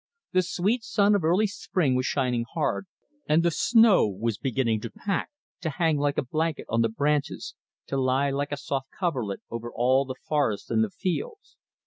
[0.31, 2.87] The sweet sun of early spring was shining hard,
[3.29, 7.53] and the snow was beginning to pack, to hang like a blanket on the branches,
[7.85, 11.55] to lie like a soft coverlet over all the forest and the fields.